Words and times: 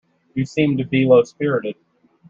You 0.33 0.45
seem 0.47 0.77
to 0.77 0.83
be 0.83 1.05
low-spirited. 1.05 1.75